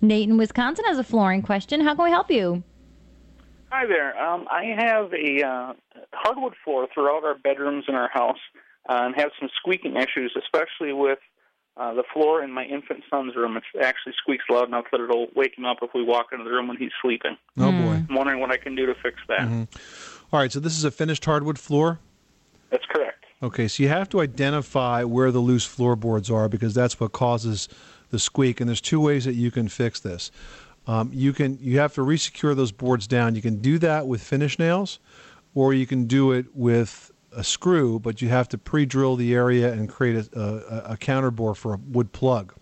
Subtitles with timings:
[0.00, 1.80] Nate in Wisconsin has a flooring question.
[1.80, 2.62] How can we help you?
[3.70, 4.18] Hi there.
[4.20, 5.72] Um, I have a uh,
[6.12, 8.38] hardwood floor throughout our bedrooms in our house
[8.88, 11.18] uh, and have some squeaking issues, especially with
[11.76, 13.56] uh, the floor in my infant son's room.
[13.56, 16.50] It actually squeaks loud enough that it'll wake him up if we walk into the
[16.50, 17.36] room when he's sleeping.
[17.58, 18.04] Oh boy.
[18.08, 19.40] I'm wondering what I can do to fix that.
[19.40, 20.34] Mm-hmm.
[20.34, 22.00] All right, so this is a finished hardwood floor.
[22.70, 23.24] That's correct.
[23.42, 27.68] Okay, so you have to identify where the loose floorboards are because that's what causes
[28.10, 28.60] the squeak.
[28.60, 30.30] And there's two ways that you can fix this.
[30.86, 33.34] Um, you can you have to resecure those boards down.
[33.34, 34.98] You can do that with finish nails,
[35.54, 39.72] or you can do it with a screw, but you have to pre-drill the area
[39.72, 42.54] and create a, a, a for a wood plug.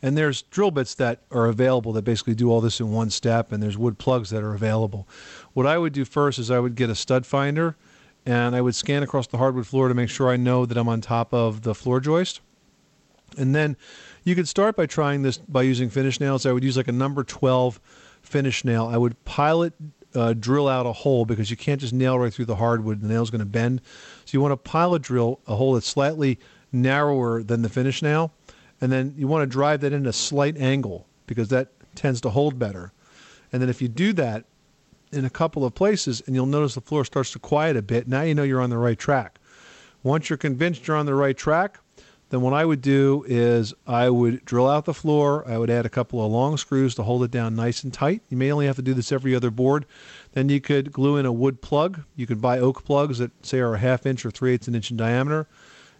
[0.00, 3.52] And there's drill bits that are available that basically do all this in one step,
[3.52, 5.06] and there's wood plugs that are available.
[5.52, 7.76] What I would do first is I would get a stud finder,
[8.26, 10.88] and I would scan across the hardwood floor to make sure I know that I'm
[10.88, 12.40] on top of the floor joist.
[13.36, 13.76] And then
[14.24, 16.46] you could start by trying this by using finish nails.
[16.46, 17.80] I would use like a number 12
[18.22, 18.86] finish nail.
[18.86, 19.74] I would pilot
[20.14, 23.00] uh, drill out a hole because you can't just nail right through the hardwood.
[23.00, 23.80] The nail's going to bend.
[24.24, 26.38] So you want to pilot drill a hole that's slightly
[26.70, 28.32] narrower than the finish nail,
[28.80, 32.30] and then you want to drive that in a slight angle because that tends to
[32.30, 32.92] hold better.
[33.52, 34.44] And then if you do that
[35.12, 38.08] in a couple of places, and you'll notice the floor starts to quiet a bit.
[38.08, 39.38] Now you know you're on the right track.
[40.02, 41.78] Once you're convinced you're on the right track,
[42.32, 45.46] then what I would do is I would drill out the floor.
[45.46, 48.22] I would add a couple of long screws to hold it down nice and tight.
[48.30, 49.84] You may only have to do this every other board.
[50.32, 52.04] Then you could glue in a wood plug.
[52.16, 54.74] You could buy oak plugs that say are a half inch or three eighths an
[54.74, 55.46] inch in diameter.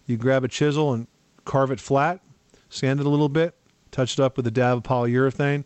[0.06, 1.06] You grab a chisel and
[1.44, 2.22] carve it flat,
[2.70, 3.54] sand it a little bit,
[3.90, 5.64] touch it up with a dab of polyurethane.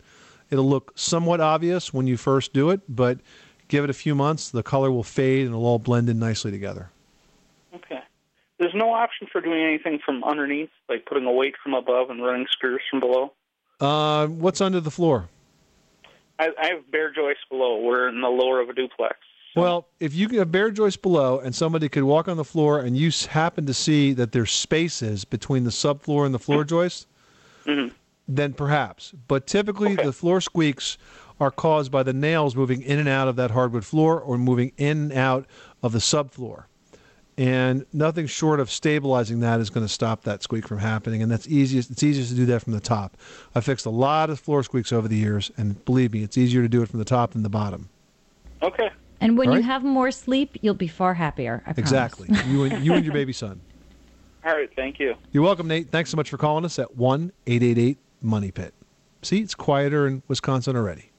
[0.50, 3.20] It'll look somewhat obvious when you first do it, but
[3.68, 6.50] give it a few months, the color will fade and it'll all blend in nicely
[6.50, 6.90] together.
[7.72, 8.00] Okay.
[8.58, 12.22] There's no option for doing anything from underneath, like putting a weight from above and
[12.22, 13.32] running screws from below.
[13.80, 15.28] Uh, what's under the floor?
[16.38, 17.80] I, I have bare joists below.
[17.80, 19.16] We're in the lower of a duplex.
[19.54, 22.94] Well, if you have bare joists below and somebody could walk on the floor and
[22.96, 27.06] you happen to see that there's spaces between the subfloor and the floor joist,
[27.64, 27.92] Mhm.
[28.28, 29.12] then perhaps.
[29.28, 30.98] But typically, the floor squeaks
[31.40, 34.72] are caused by the nails moving in and out of that hardwood floor or moving
[34.76, 35.46] in and out
[35.82, 36.64] of the subfloor.
[37.38, 41.22] And nothing short of stabilizing that is going to stop that squeak from happening.
[41.22, 41.90] And that's easiest.
[41.90, 43.16] It's easiest to do that from the top.
[43.54, 46.62] I fixed a lot of floor squeaks over the years, and believe me, it's easier
[46.62, 47.90] to do it from the top than the bottom.
[48.62, 48.88] Okay.
[49.20, 51.62] And when All you have more sleep, you'll be far happier.
[51.66, 51.78] I promise.
[51.78, 52.28] Exactly.
[52.46, 53.60] you and you and your baby son.
[54.44, 54.70] All right.
[54.76, 55.14] Thank you.
[55.32, 55.90] You're welcome, Nate.
[55.90, 58.72] Thanks so much for calling us at one eight eight eight Money Pit.
[59.22, 61.10] See, it's quieter in Wisconsin already.